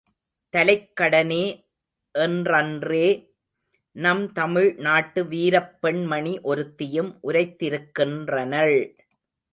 தலைக் 0.53 0.95
கடனே 0.95 1.43
என்றன்றே 2.15 3.05
நம் 3.95 4.31
தமிழ் 4.31 4.75
நாட்டு 4.79 5.23
வீரப் 5.25 5.77
பெண் 5.79 6.03
மணி 6.05 6.39
ஒருத்தியும் 6.43 7.11
உரைத்திருக்கின்றனள்! 7.23 8.77